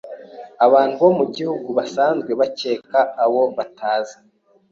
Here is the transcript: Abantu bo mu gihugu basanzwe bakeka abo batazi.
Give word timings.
Abantu 0.65 0.95
bo 1.03 1.11
mu 1.17 1.25
gihugu 1.35 1.69
basanzwe 1.77 2.31
bakeka 2.39 2.99
abo 3.23 3.41
batazi. 3.57 4.17